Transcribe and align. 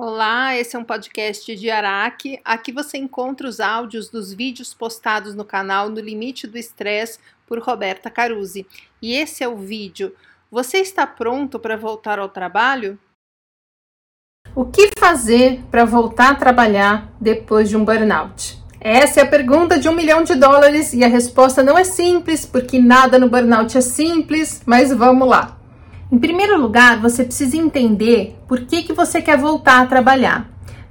Olá, 0.00 0.56
esse 0.56 0.76
é 0.76 0.78
um 0.78 0.84
podcast 0.84 1.56
de 1.56 1.68
Araque. 1.68 2.38
Aqui 2.44 2.70
você 2.70 2.96
encontra 2.96 3.48
os 3.48 3.58
áudios 3.58 4.08
dos 4.08 4.32
vídeos 4.32 4.72
postados 4.72 5.34
no 5.34 5.44
canal 5.44 5.88
No 5.90 5.98
Limite 5.98 6.46
do 6.46 6.56
Estresse 6.56 7.18
por 7.44 7.58
Roberta 7.58 8.08
Caruzzi. 8.08 8.64
E 9.02 9.12
esse 9.12 9.42
é 9.42 9.48
o 9.48 9.56
vídeo. 9.56 10.14
Você 10.52 10.78
está 10.78 11.04
pronto 11.04 11.58
para 11.58 11.76
voltar 11.76 12.20
ao 12.20 12.28
trabalho? 12.28 12.96
O 14.54 14.66
que 14.66 14.90
fazer 14.96 15.64
para 15.68 15.84
voltar 15.84 16.30
a 16.30 16.36
trabalhar 16.36 17.12
depois 17.20 17.68
de 17.68 17.76
um 17.76 17.84
burnout? 17.84 18.56
Essa 18.80 19.18
é 19.18 19.22
a 19.24 19.28
pergunta 19.28 19.80
de 19.80 19.88
um 19.88 19.96
milhão 19.96 20.22
de 20.22 20.36
dólares 20.36 20.92
e 20.92 21.02
a 21.02 21.08
resposta 21.08 21.60
não 21.60 21.76
é 21.76 21.82
simples, 21.82 22.46
porque 22.46 22.78
nada 22.78 23.18
no 23.18 23.28
burnout 23.28 23.76
é 23.76 23.80
simples, 23.80 24.62
mas 24.64 24.92
vamos 24.92 25.28
lá. 25.28 25.57
Em 26.10 26.18
primeiro 26.18 26.58
lugar, 26.58 27.00
você 27.00 27.22
precisa 27.22 27.56
entender 27.56 28.38
por 28.48 28.60
que, 28.60 28.82
que 28.82 28.94
você 28.94 29.20
quer 29.20 29.36
voltar 29.36 29.82
a 29.82 29.86
trabalhar. 29.86 30.48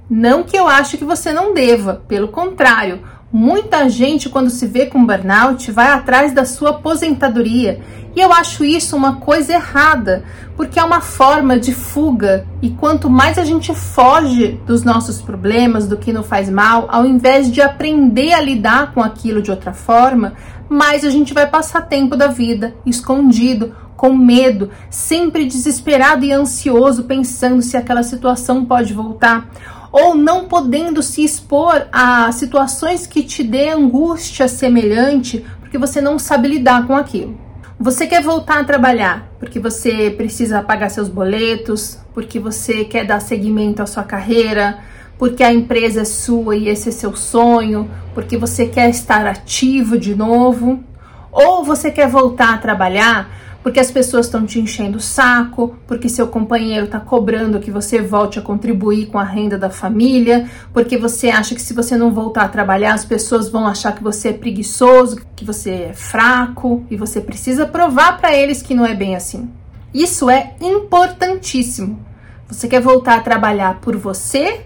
Não 0.08 0.44
que 0.44 0.56
eu 0.56 0.68
acho 0.68 0.96
que 0.96 1.04
você 1.04 1.32
não 1.32 1.52
deva, 1.52 2.02
pelo 2.06 2.28
contrário, 2.28 3.02
muita 3.32 3.88
gente, 3.88 4.28
quando 4.28 4.50
se 4.50 4.66
vê 4.66 4.86
com 4.86 5.04
burnout, 5.04 5.70
vai 5.70 5.88
atrás 5.88 6.32
da 6.32 6.44
sua 6.44 6.70
aposentadoria. 6.70 7.80
E 8.16 8.20
eu 8.20 8.32
acho 8.32 8.64
isso 8.64 8.96
uma 8.96 9.16
coisa 9.16 9.52
errada, 9.52 10.24
porque 10.56 10.80
é 10.80 10.82
uma 10.82 11.00
forma 11.00 11.58
de 11.58 11.72
fuga. 11.72 12.46
E 12.60 12.70
quanto 12.70 13.08
mais 13.08 13.38
a 13.38 13.44
gente 13.44 13.74
foge 13.74 14.60
dos 14.66 14.82
nossos 14.82 15.20
problemas, 15.20 15.86
do 15.86 15.96
que 15.96 16.12
não 16.12 16.24
faz 16.24 16.50
mal, 16.50 16.88
ao 16.90 17.06
invés 17.06 17.50
de 17.50 17.60
aprender 17.60 18.32
a 18.32 18.40
lidar 18.40 18.92
com 18.92 19.02
aquilo 19.02 19.42
de 19.42 19.50
outra 19.50 19.72
forma, 19.72 20.32
mais 20.68 21.04
a 21.04 21.10
gente 21.10 21.32
vai 21.32 21.46
passar 21.46 21.82
tempo 21.82 22.16
da 22.16 22.26
vida 22.26 22.74
escondido 22.84 23.74
com 23.96 24.16
medo, 24.16 24.70
sempre 24.88 25.44
desesperado 25.44 26.24
e 26.24 26.32
ansioso, 26.32 27.04
pensando 27.04 27.60
se 27.60 27.76
aquela 27.76 28.04
situação 28.04 28.64
pode 28.64 28.94
voltar, 28.94 29.48
ou 29.90 30.14
não 30.14 30.46
podendo 30.46 31.02
se 31.02 31.24
expor 31.24 31.86
a 31.92 32.30
situações 32.32 33.06
que 33.06 33.22
te 33.22 33.42
dê 33.42 33.70
angústia 33.70 34.48
semelhante, 34.48 35.44
porque 35.60 35.78
você 35.78 36.00
não 36.00 36.18
sabe 36.18 36.48
lidar 36.48 36.86
com 36.86 36.96
aquilo. 36.96 37.38
Você 37.80 38.06
quer 38.06 38.22
voltar 38.22 38.60
a 38.60 38.64
trabalhar 38.64 39.28
porque 39.38 39.60
você 39.60 40.10
precisa 40.10 40.62
pagar 40.62 40.90
seus 40.90 41.08
boletos, 41.08 41.98
porque 42.12 42.38
você 42.38 42.84
quer 42.84 43.06
dar 43.06 43.20
seguimento 43.20 43.80
à 43.80 43.86
sua 43.86 44.02
carreira, 44.02 44.78
porque 45.16 45.42
a 45.42 45.52
empresa 45.52 46.02
é 46.02 46.04
sua 46.04 46.56
e 46.56 46.68
esse 46.68 46.88
é 46.88 46.92
seu 46.92 47.14
sonho, 47.14 47.88
porque 48.14 48.36
você 48.36 48.66
quer 48.66 48.90
estar 48.90 49.26
ativo 49.26 49.96
de 49.96 50.14
novo, 50.14 50.82
ou 51.30 51.62
você 51.64 51.90
quer 51.90 52.08
voltar 52.08 52.54
a 52.54 52.58
trabalhar 52.58 53.30
porque 53.62 53.80
as 53.80 53.90
pessoas 53.90 54.26
estão 54.26 54.46
te 54.46 54.60
enchendo 54.60 54.98
o 54.98 55.00
saco, 55.00 55.76
porque 55.86 56.08
seu 56.08 56.28
companheiro 56.28 56.86
está 56.86 57.00
cobrando 57.00 57.60
que 57.60 57.70
você 57.70 58.00
volte 58.00 58.38
a 58.38 58.42
contribuir 58.42 59.06
com 59.06 59.18
a 59.18 59.24
renda 59.24 59.58
da 59.58 59.68
família, 59.68 60.48
porque 60.72 60.96
você 60.96 61.28
acha 61.28 61.54
que 61.54 61.62
se 61.62 61.74
você 61.74 61.96
não 61.96 62.12
voltar 62.12 62.44
a 62.44 62.48
trabalhar, 62.48 62.94
as 62.94 63.04
pessoas 63.04 63.48
vão 63.48 63.66
achar 63.66 63.94
que 63.94 64.02
você 64.02 64.28
é 64.28 64.32
preguiçoso, 64.32 65.20
que 65.34 65.44
você 65.44 65.70
é 65.70 65.92
fraco 65.92 66.84
e 66.90 66.96
você 66.96 67.20
precisa 67.20 67.66
provar 67.66 68.18
para 68.18 68.34
eles 68.34 68.62
que 68.62 68.74
não 68.74 68.86
é 68.86 68.94
bem 68.94 69.16
assim. 69.16 69.50
Isso 69.92 70.30
é 70.30 70.54
importantíssimo. 70.60 72.04
Você 72.48 72.68
quer 72.68 72.80
voltar 72.80 73.16
a 73.16 73.20
trabalhar 73.20 73.80
por 73.80 73.96
você 73.96 74.62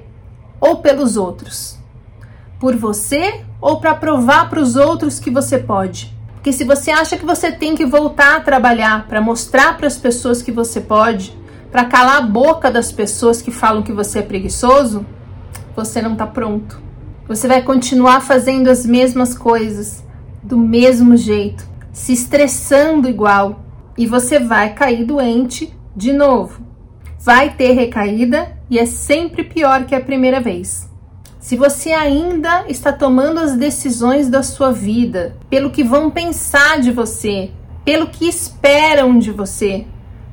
ou 0.60 0.76
pelos 0.76 1.16
outros? 1.16 1.78
Por 2.60 2.76
você 2.76 3.40
ou 3.60 3.80
para 3.80 3.94
provar 3.94 4.48
para 4.48 4.60
os 4.60 4.76
outros 4.76 5.18
que 5.18 5.30
você 5.30 5.58
pode? 5.58 6.14
Porque 6.42 6.52
se 6.52 6.64
você 6.64 6.90
acha 6.90 7.16
que 7.16 7.24
você 7.24 7.52
tem 7.52 7.76
que 7.76 7.86
voltar 7.86 8.34
a 8.34 8.40
trabalhar 8.40 9.06
para 9.06 9.20
mostrar 9.20 9.76
para 9.76 9.86
as 9.86 9.96
pessoas 9.96 10.42
que 10.42 10.50
você 10.50 10.80
pode, 10.80 11.38
para 11.70 11.84
calar 11.84 12.16
a 12.16 12.26
boca 12.26 12.68
das 12.68 12.90
pessoas 12.90 13.40
que 13.40 13.52
falam 13.52 13.80
que 13.80 13.92
você 13.92 14.18
é 14.18 14.22
preguiçoso, 14.22 15.06
você 15.76 16.02
não 16.02 16.14
está 16.14 16.26
pronto. 16.26 16.82
Você 17.28 17.46
vai 17.46 17.62
continuar 17.62 18.22
fazendo 18.22 18.68
as 18.68 18.84
mesmas 18.84 19.38
coisas 19.38 20.02
do 20.42 20.58
mesmo 20.58 21.16
jeito, 21.16 21.64
se 21.92 22.12
estressando 22.12 23.08
igual 23.08 23.64
e 23.96 24.04
você 24.04 24.40
vai 24.40 24.74
cair 24.74 25.04
doente 25.04 25.72
de 25.94 26.12
novo. 26.12 26.60
Vai 27.20 27.54
ter 27.54 27.70
recaída 27.70 28.58
e 28.68 28.80
é 28.80 28.84
sempre 28.84 29.44
pior 29.44 29.84
que 29.84 29.94
a 29.94 30.00
primeira 30.00 30.40
vez. 30.40 30.91
Se 31.42 31.56
você 31.56 31.90
ainda 31.90 32.66
está 32.68 32.92
tomando 32.92 33.40
as 33.40 33.56
decisões 33.56 34.28
da 34.28 34.44
sua 34.44 34.70
vida 34.70 35.34
pelo 35.50 35.70
que 35.70 35.82
vão 35.82 36.08
pensar 36.08 36.80
de 36.80 36.92
você, 36.92 37.50
pelo 37.84 38.06
que 38.06 38.28
esperam 38.28 39.18
de 39.18 39.32
você, 39.32 39.84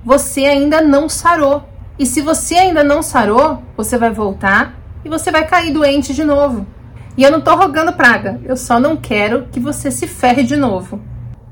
você 0.05 0.45
ainda 0.45 0.81
não 0.81 1.09
sarou. 1.09 1.67
E 1.97 2.05
se 2.05 2.21
você 2.21 2.53
ainda 2.53 2.83
não 2.83 3.01
sarou, 3.01 3.63
você 3.75 3.97
vai 3.97 4.11
voltar 4.11 4.79
e 5.03 5.09
você 5.09 5.31
vai 5.31 5.47
cair 5.47 5.73
doente 5.73 6.13
de 6.13 6.23
novo. 6.23 6.67
E 7.17 7.23
eu 7.23 7.31
não 7.31 7.41
tô 7.41 7.55
rogando 7.55 7.93
praga, 7.93 8.39
eu 8.45 8.55
só 8.55 8.79
não 8.79 8.95
quero 8.95 9.47
que 9.51 9.59
você 9.59 9.89
se 9.89 10.05
ferre 10.05 10.43
de 10.43 10.55
novo. 10.55 11.01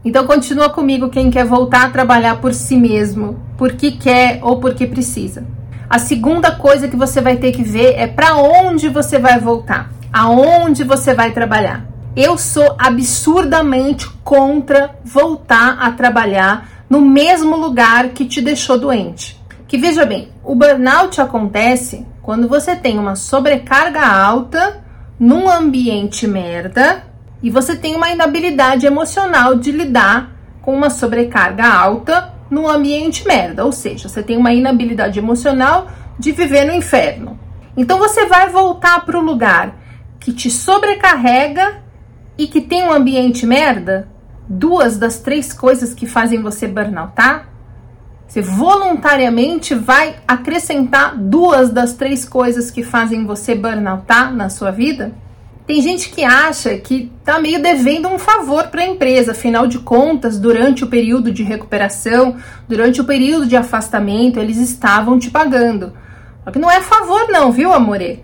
Então 0.06 0.28
continua 0.28 0.70
comigo 0.70 1.10
quem 1.10 1.32
quer 1.32 1.46
voltar 1.46 1.86
a 1.86 1.90
trabalhar 1.90 2.40
por 2.40 2.54
si 2.54 2.78
mesmo, 2.78 3.42
porque 3.58 3.90
quer 3.90 4.38
ou 4.44 4.60
porque 4.60 4.86
precisa. 4.86 5.48
A 5.90 6.00
segunda 6.00 6.52
coisa 6.52 6.88
que 6.90 6.98
você 6.98 7.22
vai 7.22 7.38
ter 7.38 7.54
que 7.54 7.64
ver 7.64 7.94
é 7.98 8.08
para 8.08 8.36
onde 8.36 8.90
você 8.90 9.18
vai 9.18 9.40
voltar, 9.40 9.90
aonde 10.12 10.84
você 10.84 11.14
vai 11.14 11.32
trabalhar. 11.32 11.86
Eu 12.14 12.38
sou 12.38 12.76
absurdamente 12.78 14.10
contra 14.22 14.96
voltar 15.06 15.78
a 15.80 15.92
trabalhar 15.92 16.68
no 16.90 17.00
mesmo 17.00 17.56
lugar 17.56 18.10
que 18.10 18.26
te 18.26 18.42
deixou 18.42 18.78
doente. 18.78 19.42
Que 19.66 19.78
veja 19.78 20.06
bem, 20.06 20.30
o 20.44 20.56
burnout 20.56 21.22
acontece 21.22 22.06
quando 22.22 22.50
você 22.50 22.76
tem 22.76 23.00
uma 23.00 23.16
sobrecarga 23.16 24.06
alta 24.06 24.84
num 25.18 25.50
ambiente 25.50 26.28
merda 26.28 27.04
e 27.42 27.50
você 27.50 27.78
tem 27.78 27.96
uma 27.96 28.10
inabilidade 28.10 28.86
emocional 28.86 29.56
de 29.56 29.72
lidar 29.72 30.32
com 30.62 30.76
uma 30.76 30.90
sobrecarga 30.90 31.66
alta 31.66 32.34
no 32.50 32.68
ambiente 32.68 33.28
merda, 33.28 33.66
ou 33.66 33.72
seja, 33.72 34.08
você 34.08 34.24
tem 34.24 34.38
uma 34.38 34.54
inabilidade 34.54 35.20
emocional 35.20 35.88
de 36.18 36.32
viver 36.32 36.66
no 36.66 36.74
inferno. 36.74 37.40
Então 37.76 38.00
você 38.00 38.26
vai 38.26 38.50
voltar 38.50 39.06
para 39.06 39.18
o 39.18 39.24
lugar 39.24 39.76
que 40.20 40.34
te 40.34 40.50
sobrecarrega 40.50 41.82
e 42.38 42.48
que 42.48 42.62
tem 42.62 42.84
um 42.84 42.92
ambiente 42.92 43.46
merda, 43.46 44.08
duas 44.48 44.98
das 44.98 45.20
três 45.20 45.54
coisas 45.54 45.94
que 45.94 46.06
fazem 46.06 46.42
você 46.42 46.68
burnout, 46.68 47.14
tá? 47.14 47.46
Você 48.28 48.42
voluntariamente 48.42 49.74
vai 49.74 50.18
acrescentar 50.28 51.16
duas 51.18 51.70
das 51.70 51.94
três 51.94 52.28
coisas 52.28 52.70
que 52.70 52.84
fazem 52.84 53.26
você 53.26 53.56
burnout 53.56 54.06
tá? 54.06 54.30
na 54.30 54.50
sua 54.50 54.70
vida? 54.70 55.14
Tem 55.68 55.82
gente 55.82 56.10
que 56.10 56.24
acha 56.24 56.78
que 56.78 57.12
tá 57.26 57.40
meio 57.40 57.62
devendo 57.62 58.08
um 58.08 58.18
favor 58.18 58.70
para 58.70 58.82
a 58.82 58.88
empresa, 58.88 59.34
afinal 59.34 59.68
de 59.68 59.80
contas, 59.80 60.40
durante 60.40 60.86
o 60.86 60.88
período 60.88 61.30
de 61.30 61.44
recuperação, 61.44 62.38
durante 62.70 63.02
o 63.02 63.04
período 63.04 63.46
de 63.46 63.58
afastamento, 63.58 64.40
eles 64.40 64.56
estavam 64.56 65.20
te 65.20 65.30
pagando. 65.30 65.92
Só 66.46 66.52
que 66.52 66.58
não 66.58 66.72
é 66.72 66.80
favor 66.80 67.28
não, 67.28 67.52
viu, 67.52 67.74
amore? 67.74 68.24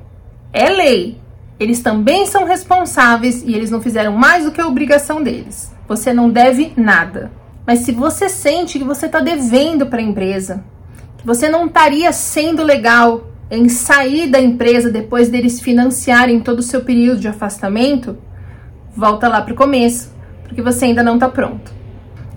É 0.53 0.69
lei. 0.69 1.19
Eles 1.59 1.81
também 1.81 2.25
são 2.25 2.45
responsáveis 2.45 3.43
e 3.43 3.53
eles 3.53 3.69
não 3.69 3.81
fizeram 3.81 4.13
mais 4.13 4.45
do 4.45 4.51
que 4.51 4.61
a 4.61 4.67
obrigação 4.67 5.21
deles. 5.21 5.69
Você 5.85 6.13
não 6.13 6.29
deve 6.29 6.71
nada. 6.77 7.29
Mas 7.67 7.79
se 7.79 7.91
você 7.91 8.29
sente 8.29 8.79
que 8.79 8.85
você 8.85 9.07
está 9.07 9.19
devendo 9.19 9.87
para 9.87 9.99
a 9.99 10.03
empresa, 10.03 10.63
que 11.17 11.25
você 11.25 11.49
não 11.49 11.65
estaria 11.65 12.13
sendo 12.13 12.63
legal, 12.63 13.32
em 13.55 13.69
sair 13.69 14.27
da 14.27 14.41
empresa 14.41 14.89
depois 14.89 15.29
deles 15.29 15.59
financiarem 15.59 16.39
todo 16.39 16.59
o 16.59 16.63
seu 16.63 16.81
período 16.81 17.19
de 17.19 17.27
afastamento, 17.27 18.17
volta 18.95 19.27
lá 19.27 19.41
para 19.41 19.53
o 19.53 19.57
começo, 19.57 20.11
porque 20.43 20.61
você 20.61 20.85
ainda 20.85 21.03
não 21.03 21.15
está 21.15 21.29
pronto. 21.29 21.71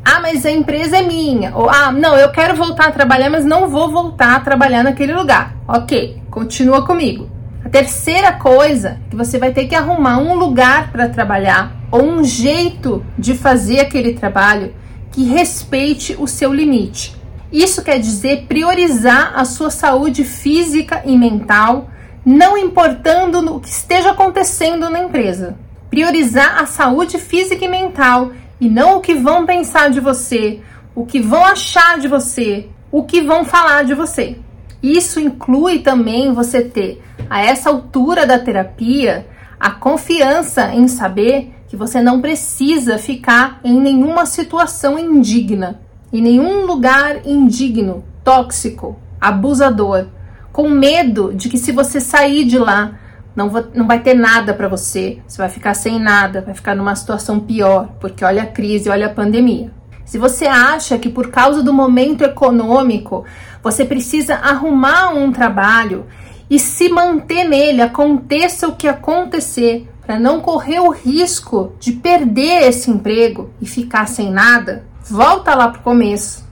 Ah, 0.04 0.20
mas 0.20 0.46
a 0.46 0.50
empresa 0.50 0.98
é 0.98 1.02
minha. 1.02 1.56
Ou, 1.56 1.68
ah, 1.68 1.90
não, 1.90 2.16
eu 2.16 2.30
quero 2.30 2.54
voltar 2.54 2.88
a 2.88 2.92
trabalhar, 2.92 3.28
mas 3.28 3.44
não 3.44 3.68
vou 3.68 3.90
voltar 3.90 4.36
a 4.36 4.40
trabalhar 4.40 4.84
naquele 4.84 5.12
lugar. 5.12 5.56
Ok, 5.66 6.22
continua 6.30 6.86
comigo. 6.86 7.28
A 7.64 7.68
terceira 7.68 8.32
coisa 8.32 9.00
que 9.10 9.16
você 9.16 9.38
vai 9.38 9.52
ter 9.52 9.66
que 9.66 9.74
arrumar 9.74 10.18
um 10.18 10.34
lugar 10.36 10.92
para 10.92 11.08
trabalhar 11.08 11.74
ou 11.90 12.04
um 12.04 12.22
jeito 12.22 13.04
de 13.18 13.34
fazer 13.34 13.80
aquele 13.80 14.12
trabalho 14.12 14.72
que 15.10 15.24
respeite 15.24 16.14
o 16.16 16.28
seu 16.28 16.52
limite. 16.52 17.15
Isso 17.52 17.82
quer 17.82 17.98
dizer 17.98 18.46
priorizar 18.48 19.32
a 19.36 19.44
sua 19.44 19.70
saúde 19.70 20.24
física 20.24 21.02
e 21.04 21.16
mental, 21.16 21.88
não 22.24 22.58
importando 22.58 23.38
o 23.54 23.60
que 23.60 23.68
esteja 23.68 24.10
acontecendo 24.10 24.90
na 24.90 24.98
empresa. 24.98 25.56
Priorizar 25.88 26.60
a 26.60 26.66
saúde 26.66 27.18
física 27.18 27.64
e 27.64 27.68
mental 27.68 28.32
e 28.60 28.68
não 28.68 28.96
o 28.96 29.00
que 29.00 29.14
vão 29.14 29.46
pensar 29.46 29.90
de 29.90 30.00
você, 30.00 30.60
o 30.94 31.06
que 31.06 31.20
vão 31.20 31.44
achar 31.44 31.98
de 31.98 32.08
você, 32.08 32.68
o 32.90 33.04
que 33.04 33.20
vão 33.20 33.44
falar 33.44 33.84
de 33.84 33.94
você. 33.94 34.38
Isso 34.82 35.20
inclui 35.20 35.78
também 35.80 36.34
você 36.34 36.62
ter, 36.62 37.02
a 37.30 37.40
essa 37.40 37.70
altura 37.70 38.26
da 38.26 38.38
terapia, 38.38 39.26
a 39.58 39.70
confiança 39.70 40.74
em 40.74 40.88
saber 40.88 41.52
que 41.68 41.76
você 41.76 42.02
não 42.02 42.20
precisa 42.20 42.98
ficar 42.98 43.60
em 43.62 43.80
nenhuma 43.80 44.26
situação 44.26 44.98
indigna 44.98 45.85
em 46.12 46.22
nenhum 46.22 46.66
lugar 46.66 47.26
indigno, 47.26 48.04
tóxico, 48.22 48.96
abusador, 49.20 50.06
com 50.52 50.68
medo 50.68 51.34
de 51.34 51.48
que 51.48 51.58
se 51.58 51.72
você 51.72 52.00
sair 52.00 52.44
de 52.44 52.58
lá, 52.58 52.98
não, 53.34 53.50
não 53.74 53.86
vai 53.86 54.00
ter 54.00 54.14
nada 54.14 54.54
para 54.54 54.68
você, 54.68 55.18
você 55.26 55.38
vai 55.38 55.48
ficar 55.48 55.74
sem 55.74 55.98
nada, 55.98 56.40
vai 56.40 56.54
ficar 56.54 56.74
numa 56.74 56.96
situação 56.96 57.38
pior, 57.38 57.90
porque 58.00 58.24
olha 58.24 58.44
a 58.44 58.46
crise, 58.46 58.88
olha 58.88 59.06
a 59.06 59.12
pandemia. 59.12 59.70
Se 60.06 60.16
você 60.16 60.46
acha 60.46 60.96
que 60.98 61.08
por 61.08 61.30
causa 61.30 61.62
do 61.62 61.72
momento 61.74 62.22
econômico 62.22 63.24
você 63.62 63.84
precisa 63.84 64.36
arrumar 64.36 65.10
um 65.10 65.32
trabalho 65.32 66.06
e 66.48 66.58
se 66.58 66.88
manter 66.88 67.44
nele, 67.44 67.82
aconteça 67.82 68.68
o 68.68 68.76
que 68.76 68.86
acontecer, 68.86 69.88
para 70.06 70.20
não 70.20 70.40
correr 70.40 70.78
o 70.78 70.90
risco 70.90 71.72
de 71.80 71.90
perder 71.90 72.68
esse 72.68 72.88
emprego 72.88 73.50
e 73.60 73.66
ficar 73.66 74.06
sem 74.06 74.30
nada, 74.30 74.84
volta 75.08 75.54
lá 75.54 75.68
para 75.68 75.80
o 75.80 75.84
começo, 75.84 76.44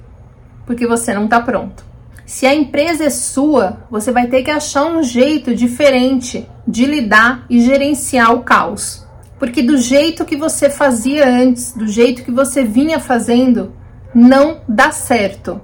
porque 0.64 0.86
você 0.86 1.12
não 1.12 1.24
está 1.24 1.40
pronto. 1.40 1.84
Se 2.26 2.46
a 2.46 2.54
empresa 2.54 3.04
é 3.04 3.10
sua, 3.10 3.78
você 3.90 4.10
vai 4.10 4.28
ter 4.28 4.42
que 4.42 4.50
achar 4.50 4.86
um 4.86 5.02
jeito 5.02 5.54
diferente 5.54 6.48
de 6.66 6.86
lidar 6.86 7.44
e 7.50 7.60
gerenciar 7.60 8.32
o 8.32 8.42
caos. 8.42 9.06
Porque 9.38 9.62
do 9.62 9.76
jeito 9.76 10.24
que 10.24 10.36
você 10.36 10.70
fazia 10.70 11.28
antes, 11.28 11.72
do 11.72 11.86
jeito 11.86 12.24
que 12.24 12.30
você 12.30 12.64
vinha 12.64 12.98
fazendo, 12.98 13.74
não 14.14 14.60
dá 14.66 14.90
certo. 14.90 15.60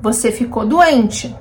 Você 0.00 0.32
ficou 0.32 0.64
doente. 0.64 1.34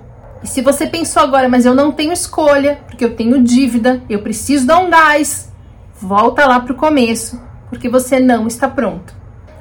E 0.43 0.47
se 0.47 0.61
você 0.61 0.85
pensou 0.85 1.23
agora, 1.23 1.47
mas 1.47 1.65
eu 1.65 1.73
não 1.73 1.91
tenho 1.91 2.11
escolha, 2.11 2.81
porque 2.87 3.05
eu 3.05 3.15
tenho 3.15 3.41
dívida, 3.41 4.01
eu 4.09 4.21
preciso 4.21 4.67
dar 4.67 4.79
um 4.79 4.89
gás, 4.89 5.51
volta 5.99 6.45
lá 6.45 6.59
para 6.59 6.73
o 6.73 6.77
começo, 6.77 7.41
porque 7.69 7.87
você 7.87 8.19
não 8.19 8.47
está 8.47 8.67
pronto. 8.67 9.15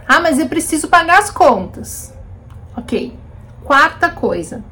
Ah, 0.08 0.20
mas 0.20 0.38
eu 0.38 0.46
preciso 0.46 0.88
pagar 0.88 1.18
as 1.18 1.30
contas. 1.30 2.14
Ok. 2.76 3.12
Quarta 3.64 4.08
coisa. 4.08 4.62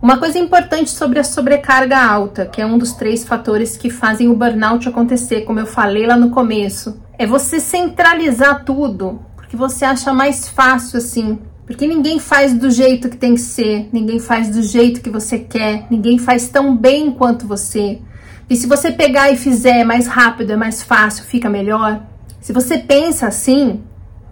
Uma 0.00 0.16
coisa 0.16 0.38
importante 0.38 0.90
sobre 0.90 1.18
a 1.18 1.24
sobrecarga 1.24 1.98
alta, 1.98 2.46
que 2.46 2.62
é 2.62 2.66
um 2.66 2.78
dos 2.78 2.92
três 2.92 3.24
fatores 3.24 3.76
que 3.76 3.90
fazem 3.90 4.28
o 4.28 4.36
burnout 4.36 4.88
acontecer, 4.88 5.42
como 5.42 5.58
eu 5.58 5.66
falei 5.66 6.06
lá 6.06 6.16
no 6.16 6.30
começo, 6.30 7.02
é 7.18 7.26
você 7.26 7.58
centralizar 7.58 8.64
tudo, 8.64 9.20
porque 9.34 9.56
você 9.56 9.84
acha 9.84 10.12
mais 10.12 10.48
fácil 10.48 10.98
assim. 10.98 11.38
Porque 11.66 11.86
ninguém 11.86 12.18
faz 12.18 12.54
do 12.54 12.70
jeito 12.70 13.10
que 13.10 13.16
tem 13.16 13.34
que 13.34 13.40
ser, 13.40 13.90
ninguém 13.92 14.20
faz 14.20 14.48
do 14.48 14.62
jeito 14.62 15.02
que 15.02 15.10
você 15.10 15.38
quer, 15.38 15.86
ninguém 15.90 16.16
faz 16.16 16.48
tão 16.48 16.74
bem 16.74 17.10
quanto 17.10 17.46
você. 17.46 18.00
E 18.48 18.56
se 18.56 18.66
você 18.66 18.90
pegar 18.90 19.30
e 19.30 19.36
fizer 19.36 19.84
mais 19.84 20.06
rápido, 20.06 20.52
é 20.52 20.56
mais 20.56 20.82
fácil, 20.82 21.24
fica 21.24 21.50
melhor. 21.50 22.00
Se 22.40 22.52
você 22.52 22.78
pensa 22.78 23.26
assim, 23.26 23.82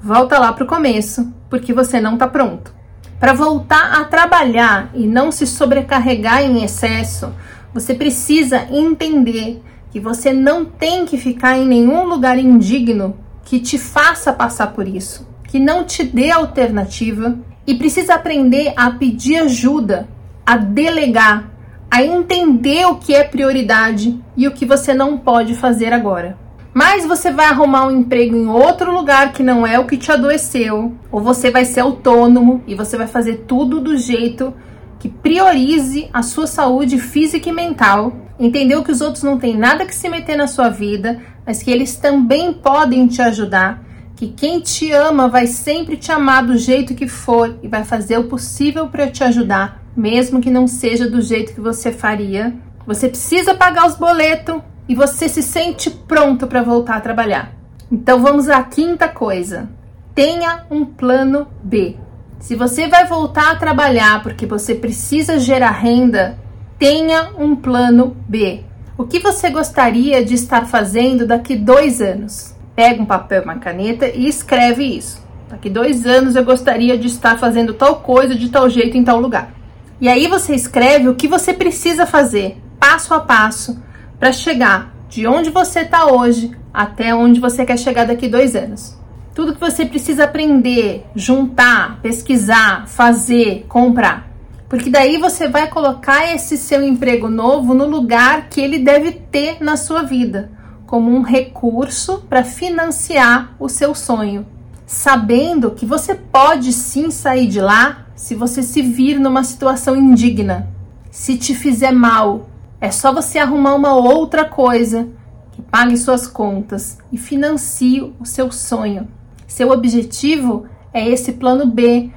volta 0.02 0.38
lá 0.38 0.52
para 0.52 0.64
o 0.64 0.66
começo, 0.66 1.32
porque 1.48 1.72
você 1.72 2.00
não 2.00 2.14
está 2.14 2.28
pronto. 2.28 2.74
Para 3.18 3.32
voltar 3.32 4.00
a 4.00 4.04
trabalhar 4.04 4.90
e 4.94 5.06
não 5.06 5.32
se 5.32 5.46
sobrecarregar 5.46 6.42
em 6.42 6.62
excesso, 6.62 7.32
você 7.72 7.94
precisa 7.94 8.66
entender 8.70 9.62
que 9.90 9.98
você 9.98 10.32
não 10.32 10.64
tem 10.64 11.06
que 11.06 11.16
ficar 11.16 11.56
em 11.56 11.66
nenhum 11.66 12.04
lugar 12.04 12.38
indigno 12.38 13.16
que 13.44 13.58
te 13.58 13.78
faça 13.78 14.32
passar 14.32 14.68
por 14.68 14.86
isso, 14.86 15.26
que 15.48 15.58
não 15.58 15.84
te 15.84 16.04
dê 16.04 16.30
alternativa 16.30 17.38
e 17.66 17.74
precisa 17.74 18.14
aprender 18.14 18.72
a 18.76 18.90
pedir 18.90 19.38
ajuda, 19.38 20.08
a 20.44 20.56
delegar, 20.56 21.50
a 21.90 22.02
entender 22.02 22.84
o 22.86 22.96
que 22.96 23.14
é 23.14 23.24
prioridade 23.24 24.20
e 24.36 24.46
o 24.46 24.52
que 24.52 24.66
você 24.66 24.92
não 24.92 25.16
pode 25.16 25.54
fazer 25.54 25.92
agora. 25.92 26.36
Mas 26.78 27.06
você 27.06 27.30
vai 27.30 27.46
arrumar 27.46 27.86
um 27.86 27.90
emprego 27.90 28.36
em 28.36 28.46
outro 28.48 28.92
lugar 28.92 29.32
que 29.32 29.42
não 29.42 29.66
é 29.66 29.78
o 29.78 29.86
que 29.86 29.96
te 29.96 30.12
adoeceu, 30.12 30.92
ou 31.10 31.22
você 31.22 31.50
vai 31.50 31.64
ser 31.64 31.80
autônomo 31.80 32.62
e 32.66 32.74
você 32.74 32.98
vai 32.98 33.06
fazer 33.06 33.46
tudo 33.48 33.80
do 33.80 33.96
jeito 33.96 34.52
que 34.98 35.08
priorize 35.08 36.10
a 36.12 36.22
sua 36.22 36.46
saúde 36.46 36.98
física 36.98 37.48
e 37.48 37.52
mental. 37.52 38.14
Entendeu 38.38 38.84
que 38.84 38.92
os 38.92 39.00
outros 39.00 39.22
não 39.22 39.38
têm 39.38 39.56
nada 39.56 39.86
que 39.86 39.94
se 39.94 40.06
meter 40.10 40.36
na 40.36 40.46
sua 40.46 40.68
vida, 40.68 41.18
mas 41.46 41.62
que 41.62 41.70
eles 41.70 41.96
também 41.96 42.52
podem 42.52 43.06
te 43.06 43.22
ajudar. 43.22 43.82
Que 44.14 44.28
quem 44.28 44.60
te 44.60 44.92
ama 44.92 45.28
vai 45.28 45.46
sempre 45.46 45.96
te 45.96 46.12
amar 46.12 46.44
do 46.44 46.58
jeito 46.58 46.94
que 46.94 47.08
for 47.08 47.58
e 47.62 47.68
vai 47.68 47.84
fazer 47.84 48.18
o 48.18 48.24
possível 48.24 48.88
para 48.88 49.10
te 49.10 49.24
ajudar, 49.24 49.82
mesmo 49.96 50.42
que 50.42 50.50
não 50.50 50.66
seja 50.66 51.08
do 51.08 51.22
jeito 51.22 51.54
que 51.54 51.60
você 51.62 51.90
faria. 51.90 52.54
Você 52.86 53.08
precisa 53.08 53.54
pagar 53.54 53.86
os 53.86 53.94
boletos 53.94 54.60
e 54.88 54.94
você 54.94 55.28
se 55.28 55.42
sente 55.42 55.90
pronto 55.90 56.46
para 56.46 56.62
voltar 56.62 56.96
a 56.96 57.00
trabalhar. 57.00 57.52
Então 57.90 58.22
vamos 58.22 58.48
à 58.48 58.62
quinta 58.62 59.08
coisa. 59.08 59.68
Tenha 60.14 60.64
um 60.70 60.84
plano 60.84 61.46
B. 61.62 61.96
Se 62.38 62.54
você 62.54 62.88
vai 62.88 63.06
voltar 63.06 63.52
a 63.52 63.56
trabalhar 63.56 64.22
porque 64.22 64.46
você 64.46 64.74
precisa 64.74 65.38
gerar 65.38 65.70
renda, 65.70 66.38
tenha 66.78 67.30
um 67.38 67.56
plano 67.56 68.16
B. 68.28 68.64
O 68.98 69.04
que 69.04 69.18
você 69.18 69.50
gostaria 69.50 70.24
de 70.24 70.34
estar 70.34 70.66
fazendo 70.66 71.26
daqui 71.26 71.54
dois 71.54 72.00
anos? 72.00 72.54
Pega 72.74 73.02
um 73.02 73.06
papel, 73.06 73.42
uma 73.42 73.56
caneta 73.56 74.08
e 74.08 74.26
escreve 74.26 74.84
isso. 74.84 75.24
Daqui 75.48 75.70
dois 75.70 76.06
anos 76.06 76.34
eu 76.34 76.44
gostaria 76.44 76.98
de 76.98 77.06
estar 77.06 77.38
fazendo 77.38 77.74
tal 77.74 77.96
coisa 78.00 78.34
de 78.34 78.48
tal 78.48 78.68
jeito 78.68 78.96
em 78.96 79.04
tal 79.04 79.20
lugar. 79.20 79.54
E 80.00 80.08
aí 80.08 80.26
você 80.26 80.54
escreve 80.54 81.08
o 81.08 81.14
que 81.14 81.28
você 81.28 81.52
precisa 81.52 82.04
fazer, 82.04 82.58
passo 82.78 83.14
a 83.14 83.20
passo, 83.20 83.80
para 84.18 84.32
chegar 84.32 84.94
de 85.08 85.26
onde 85.26 85.50
você 85.50 85.80
está 85.80 86.06
hoje 86.06 86.50
até 86.72 87.14
onde 87.14 87.40
você 87.40 87.64
quer 87.64 87.78
chegar 87.78 88.06
daqui 88.06 88.28
dois 88.28 88.54
anos. 88.54 88.96
Tudo 89.34 89.54
que 89.54 89.60
você 89.60 89.84
precisa 89.84 90.24
aprender, 90.24 91.06
juntar, 91.14 92.00
pesquisar, 92.00 92.86
fazer, 92.86 93.66
comprar. 93.68 94.30
Porque 94.68 94.90
daí 94.90 95.18
você 95.18 95.48
vai 95.48 95.68
colocar 95.68 96.34
esse 96.34 96.56
seu 96.56 96.82
emprego 96.82 97.28
novo 97.28 97.72
no 97.72 97.86
lugar 97.86 98.48
que 98.48 98.60
ele 98.60 98.78
deve 98.78 99.12
ter 99.12 99.58
na 99.60 99.76
sua 99.76 100.02
vida, 100.02 100.50
como 100.86 101.10
um 101.10 101.22
recurso 101.22 102.24
para 102.28 102.44
financiar 102.44 103.54
o 103.58 103.68
seu 103.68 103.94
sonho, 103.94 104.46
sabendo 104.86 105.70
que 105.70 105.86
você 105.86 106.14
pode 106.14 106.72
sim 106.72 107.10
sair 107.10 107.46
de 107.46 107.60
lá 107.60 108.06
se 108.14 108.34
você 108.34 108.62
se 108.62 108.82
vir 108.82 109.20
numa 109.20 109.44
situação 109.44 109.94
indigna, 109.94 110.68
se 111.10 111.36
te 111.36 111.54
fizer 111.54 111.92
mal, 111.92 112.48
é 112.80 112.90
só 112.90 113.12
você 113.12 113.38
arrumar 113.38 113.74
uma 113.74 113.94
outra 113.94 114.44
coisa 114.44 115.08
que 115.52 115.62
pague 115.62 115.96
suas 115.96 116.26
contas 116.26 116.98
e 117.10 117.16
financie 117.16 118.14
o 118.20 118.24
seu 118.26 118.52
sonho. 118.52 119.08
Seu 119.46 119.70
objetivo 119.70 120.66
é 120.92 121.08
esse 121.08 121.32
plano 121.32 121.66
B. 121.66 122.10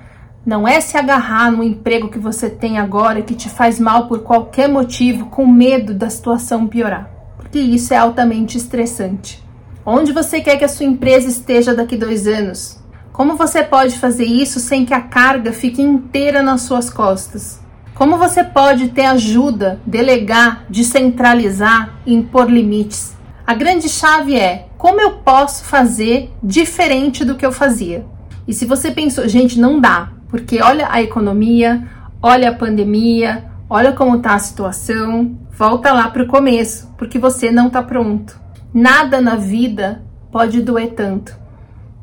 Não 0.46 0.68
é 0.68 0.82
se 0.82 0.98
agarrar 0.98 1.52
no 1.52 1.64
emprego 1.64 2.10
que 2.10 2.20
você 2.20 2.50
tem 2.50 2.78
agora 2.78 3.22
que 3.22 3.36
te 3.36 3.50
faz 3.50 3.80
mal 3.80 4.08
por 4.08 4.20
qualquer 4.20 4.68
motivo, 4.68 5.28
com 5.28 5.46
medo 5.46 5.94
da 5.94 6.10
situação 6.10 6.68
piorar, 6.68 7.10
porque 7.38 7.60
isso 7.60 7.94
é 7.94 7.98
altamente 7.98 8.58
estressante. 8.58 9.44
Onde 9.86 10.12
você 10.12 10.42
quer 10.42 10.58
que 10.58 10.66
a 10.66 10.70
sua 10.70 10.86
empresa 10.86 11.28
esteja 11.30 11.74
daqui 11.74 11.96
dois 11.96 12.28
anos? 12.28 12.80
Como 13.14 13.36
você 13.36 13.64
pode 13.64 13.98
fazer 13.98 14.26
isso 14.26 14.60
sem 14.60 14.86
que 14.86 14.94
a 14.94 15.02
carga 15.02 15.52
fique 15.52 15.82
inteira 15.82 16.42
nas 16.42 16.62
suas 16.62 16.90
costas? 16.90 17.59
Como 18.00 18.18
você 18.18 18.46
pode 18.46 18.88
ter 18.88 19.04
ajuda, 19.08 19.78
delegar, 19.86 20.64
descentralizar 20.70 22.00
impor 22.08 22.50
limites? 22.50 23.14
A 23.46 23.54
grande 23.54 23.90
chave 23.90 24.38
é 24.38 24.70
como 24.78 25.02
eu 25.02 25.18
posso 25.18 25.66
fazer 25.66 26.32
diferente 26.42 27.26
do 27.26 27.36
que 27.36 27.46
eu 27.46 27.52
fazia. 27.52 28.06
E 28.48 28.54
se 28.54 28.64
você 28.64 28.90
pensou, 28.90 29.28
gente, 29.28 29.60
não 29.60 29.82
dá, 29.82 30.14
porque 30.30 30.62
olha 30.62 30.88
a 30.90 31.02
economia, 31.02 31.86
olha 32.22 32.52
a 32.52 32.56
pandemia, 32.56 33.44
olha 33.70 33.92
como 33.92 34.16
está 34.16 34.34
a 34.34 34.40
situação, 34.40 35.38
volta 35.52 35.92
lá 35.92 36.10
para 36.10 36.24
o 36.24 36.28
começo, 36.28 36.90
porque 36.98 37.20
você 37.20 37.52
não 37.52 37.68
está 37.68 37.84
pronto. 37.84 38.40
Nada 38.74 39.20
na 39.20 39.36
vida 39.36 40.02
pode 40.32 40.62
doer 40.62 40.94
tanto. 40.94 41.38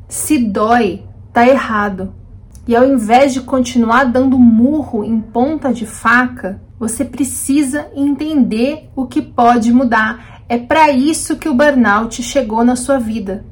Se 0.07 0.37
dói, 0.37 1.03
tá 1.33 1.47
errado. 1.47 2.13
E 2.67 2.75
ao 2.75 2.85
invés 2.85 3.33
de 3.33 3.41
continuar 3.41 4.03
dando 4.03 4.37
murro 4.37 5.03
em 5.03 5.21
ponta 5.21 5.73
de 5.73 5.85
faca, 5.85 6.61
você 6.77 7.05
precisa 7.05 7.87
entender 7.95 8.89
o 8.93 9.05
que 9.05 9.21
pode 9.21 9.71
mudar. 9.71 10.41
É 10.49 10.57
para 10.57 10.91
isso 10.91 11.37
que 11.37 11.47
o 11.47 11.53
burnout 11.53 12.21
chegou 12.21 12.65
na 12.65 12.75
sua 12.75 12.99
vida. 12.99 13.45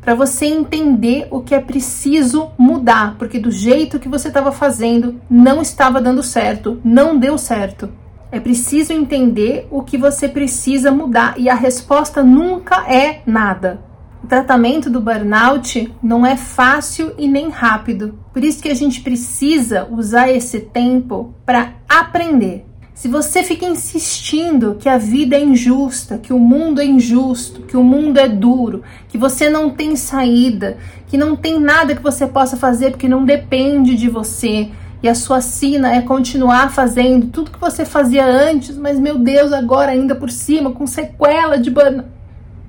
Para 0.00 0.14
você 0.14 0.46
entender 0.46 1.28
o 1.30 1.40
que 1.40 1.54
é 1.54 1.60
preciso 1.60 2.50
mudar, 2.58 3.16
porque 3.18 3.38
do 3.38 3.50
jeito 3.50 4.00
que 4.00 4.08
você 4.08 4.28
estava 4.28 4.50
fazendo 4.50 5.20
não 5.30 5.62
estava 5.62 6.00
dando 6.00 6.22
certo, 6.22 6.80
não 6.82 7.16
deu 7.16 7.36
certo. 7.36 7.88
É 8.32 8.40
preciso 8.40 8.92
entender 8.94 9.68
o 9.70 9.82
que 9.82 9.98
você 9.98 10.26
precisa 10.26 10.90
mudar 10.90 11.34
e 11.36 11.50
a 11.50 11.54
resposta 11.54 12.22
nunca 12.22 12.90
é 12.90 13.20
nada. 13.26 13.91
O 14.22 14.26
tratamento 14.26 14.88
do 14.88 15.00
burnout 15.00 15.92
não 16.02 16.24
é 16.24 16.36
fácil 16.36 17.12
e 17.18 17.26
nem 17.26 17.48
rápido. 17.50 18.18
Por 18.32 18.44
isso 18.44 18.62
que 18.62 18.68
a 18.68 18.74
gente 18.74 19.00
precisa 19.00 19.88
usar 19.90 20.30
esse 20.30 20.60
tempo 20.60 21.34
para 21.44 21.72
aprender. 21.88 22.64
Se 22.94 23.08
você 23.08 23.42
fica 23.42 23.64
insistindo 23.64 24.76
que 24.78 24.88
a 24.88 24.96
vida 24.96 25.34
é 25.34 25.42
injusta, 25.42 26.18
que 26.18 26.32
o 26.32 26.38
mundo 26.38 26.80
é 26.80 26.84
injusto, 26.84 27.62
que 27.62 27.76
o 27.76 27.82
mundo 27.82 28.18
é 28.18 28.28
duro, 28.28 28.82
que 29.08 29.18
você 29.18 29.50
não 29.50 29.70
tem 29.70 29.96
saída, 29.96 30.76
que 31.08 31.16
não 31.16 31.34
tem 31.34 31.58
nada 31.58 31.96
que 31.96 32.02
você 32.02 32.26
possa 32.26 32.56
fazer 32.56 32.90
porque 32.90 33.08
não 33.08 33.24
depende 33.24 33.96
de 33.96 34.08
você, 34.08 34.70
e 35.02 35.08
a 35.08 35.16
sua 35.16 35.40
sina 35.40 35.92
é 35.92 36.00
continuar 36.00 36.70
fazendo 36.70 37.26
tudo 37.26 37.50
que 37.50 37.58
você 37.58 37.84
fazia 37.84 38.24
antes, 38.24 38.76
mas 38.76 39.00
meu 39.00 39.18
Deus, 39.18 39.52
agora 39.52 39.90
ainda 39.90 40.14
por 40.14 40.30
cima, 40.30 40.70
com 40.70 40.86
sequela 40.86 41.58
de 41.58 41.70
ban... 41.70 42.04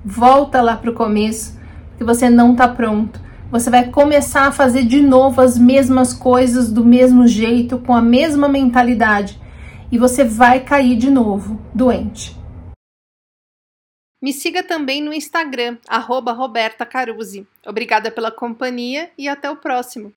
Volta 0.04 0.60
lá 0.60 0.76
para 0.76 0.90
o 0.90 0.94
começo, 0.94 1.58
que 1.96 2.04
você 2.04 2.28
não 2.28 2.52
está 2.52 2.68
pronto. 2.68 3.18
Você 3.50 3.70
vai 3.70 3.90
começar 3.90 4.46
a 4.46 4.52
fazer 4.52 4.84
de 4.84 5.00
novo 5.00 5.40
as 5.40 5.56
mesmas 5.56 6.12
coisas 6.12 6.70
do 6.70 6.84
mesmo 6.84 7.26
jeito, 7.26 7.78
com 7.78 7.94
a 7.94 8.02
mesma 8.02 8.46
mentalidade, 8.46 9.40
e 9.90 9.96
você 9.96 10.22
vai 10.22 10.60
cair 10.60 10.96
de 10.96 11.08
novo 11.08 11.58
doente. 11.74 12.36
Me 14.20 14.32
siga 14.32 14.62
também 14.62 15.02
no 15.02 15.12
Instagram, 15.12 15.78
arroba 15.88 16.32
Roberta 16.32 16.84
Caruzzi. 16.84 17.46
Obrigada 17.66 18.10
pela 18.10 18.30
companhia 18.30 19.10
e 19.16 19.26
até 19.26 19.50
o 19.50 19.56
próximo. 19.56 20.12